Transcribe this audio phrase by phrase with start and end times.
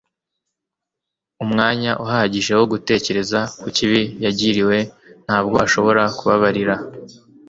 [1.43, 4.77] umwanya uhagije wo gutekereza ku kibi yagiriwe,
[5.25, 6.75] ntabwo ashobora kubabarira